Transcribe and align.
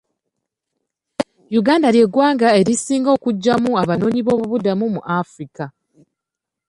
Uganda 1.59 1.87
lye 1.95 2.05
ggwanga 2.07 2.47
erisinga 2.59 3.09
okujjamu 3.17 3.69
abanoonyiboobubudamu 3.81 4.85
mu 4.95 5.01
Africa. 5.19 5.65